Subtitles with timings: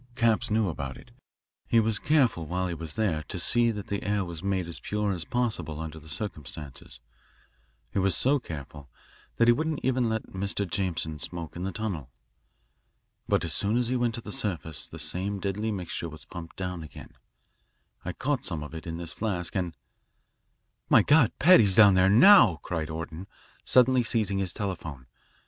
[0.15, 1.11] Capps knew about it.
[1.67, 4.79] He was careful while he was there to see that the air was made as
[4.79, 6.99] pure as possible under the circumstances.
[7.93, 8.89] He was so careful
[9.35, 10.67] that he wouldn't even let Mr.
[10.67, 12.09] Jameson smoke in the tunnel.
[13.27, 16.55] But as soon as he went to the surface, the same deadly mixture was pumped
[16.55, 17.13] down again
[18.03, 19.75] I caught some of it in this flask, and"
[20.89, 23.27] "My God, Paddy's down there now," cried Orton,
[23.63, 25.05] suddenly seizing his telephone.